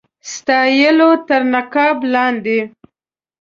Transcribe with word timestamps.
ستایلو 0.33 1.09
تر 1.27 1.41
نقاب 1.53 1.97
لاندي. 2.13 2.59